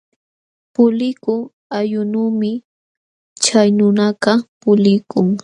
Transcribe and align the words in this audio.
Pulikuq 0.73 1.41
allqunuumi 1.77 2.51
chay 3.43 3.67
nunakaq 3.77 4.39
pulikun. 4.61 5.27